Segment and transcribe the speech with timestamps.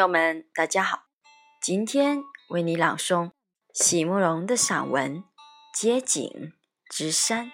[0.00, 1.02] 朋友们，大家好，
[1.60, 3.32] 今天为你朗诵
[3.74, 5.16] 席慕容的散文
[5.74, 6.54] 《街景
[6.88, 7.48] 之山》。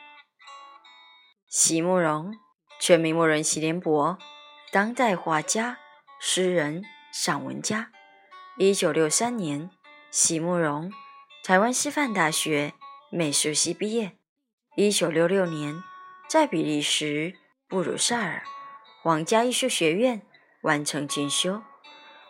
[1.48, 2.39] 席慕容，
[2.79, 4.17] 全名慕容席联博，
[4.71, 5.79] 当代画家、
[6.21, 7.91] 诗人、散文家。
[8.59, 9.69] 一九六三年，
[10.13, 10.93] 席慕容
[11.43, 12.75] 台湾师范大学
[13.11, 14.17] 美术系毕业。
[14.77, 15.83] 一九六六年，
[16.28, 17.34] 在比利时
[17.67, 18.45] 布鲁塞尔
[19.03, 20.23] 皇家艺术学院
[20.62, 21.65] 完成进修。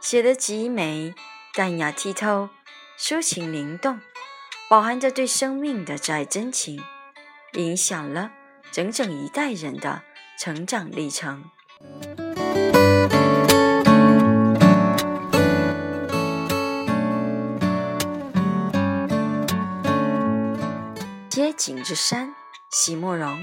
[0.00, 1.14] 写得极美、
[1.54, 2.48] 淡雅剔透、
[2.98, 4.00] 抒情灵动，
[4.68, 6.82] 饱含着对生命的挚爱真情，
[7.52, 8.32] 影响了
[8.72, 10.02] 整整一代人的
[10.38, 11.44] 成长历程。
[21.28, 22.34] 街景之山，
[22.70, 23.38] 席慕容。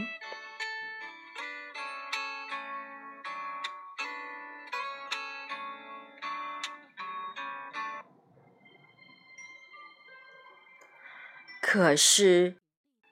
[11.70, 12.56] 可是，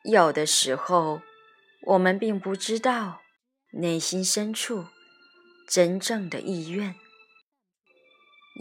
[0.06, 1.22] 有的时候，
[1.88, 3.20] 我们并不知道
[3.74, 4.86] 内心深处
[5.68, 6.96] 真正的意愿。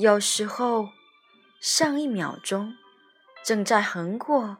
[0.00, 0.88] 有时候，
[1.60, 2.74] 上一秒钟
[3.44, 4.56] 正在横过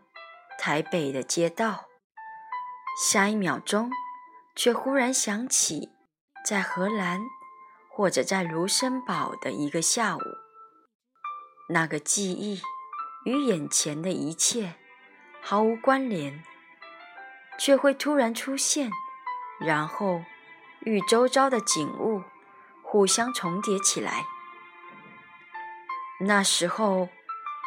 [0.57, 1.89] 台北的街道，
[3.03, 3.91] 下一秒钟
[4.55, 5.89] 却忽然想起
[6.47, 7.21] 在荷兰
[7.91, 10.21] 或者在卢森堡的一个下午，
[11.71, 12.61] 那个记忆
[13.25, 14.77] 与眼前的一切。
[15.47, 16.43] 毫无关联，
[17.59, 18.91] 却会突然出现，
[19.61, 20.25] 然后
[20.81, 22.23] 与周遭的景物
[22.83, 24.25] 互相重叠起来。
[26.21, 27.11] 那时候，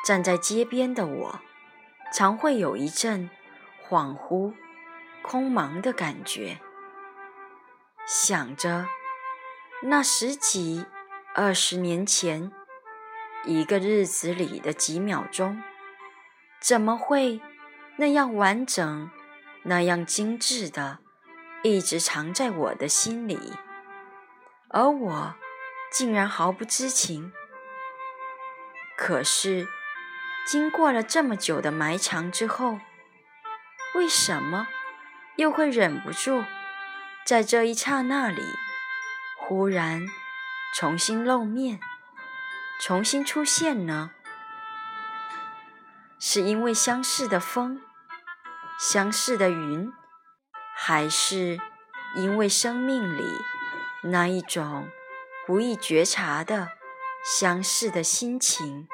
[0.04, 1.40] 站在街边的我，
[2.12, 3.30] 常会有一阵
[3.88, 4.56] 恍惚、
[5.22, 6.58] 空茫的感觉，
[8.08, 8.88] 想着
[9.84, 10.88] 那十几、
[11.36, 12.52] 二十年前
[13.46, 15.62] 一个日子里的几秒钟，
[16.60, 17.40] 怎么会？
[18.00, 19.10] 那样完整，
[19.64, 21.00] 那样精致的，
[21.64, 23.54] 一直藏在我的心里，
[24.70, 25.36] 而我
[25.92, 27.34] 竟然毫不知情。
[28.96, 29.68] 可是，
[30.46, 32.80] 经过了这么久的埋藏之后，
[33.96, 34.68] 为什么
[35.36, 36.44] 又会忍不住
[37.26, 38.44] 在这一刹那里，
[39.40, 40.06] 忽然
[40.76, 41.80] 重新露面，
[42.80, 44.12] 重新出现呢？
[46.20, 47.82] 是因为相似的风？
[48.80, 49.92] 相似的云，
[50.76, 51.58] 还是
[52.16, 53.24] 因为生命里
[54.04, 54.88] 那一种
[55.46, 56.70] 不易觉察的
[57.26, 58.88] 相似的心情。